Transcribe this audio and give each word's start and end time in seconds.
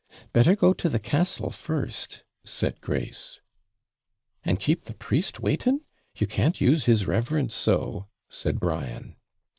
'Better 0.33 0.55
go 0.55 0.73
to 0.73 0.89
the 0.89 0.97
castle 0.97 1.51
first,' 1.51 2.23
said 2.43 2.81
Grace. 2.81 3.39
'And 4.43 4.59
keep 4.59 4.85
the 4.85 4.95
priest 4.95 5.39
waiting! 5.39 5.81
You 6.15 6.25
can't 6.25 6.59
use 6.59 6.85
his 6.85 7.05
reverence 7.05 7.53
so.' 7.53 8.07
said 8.27 8.59
Brian. 8.59 9.15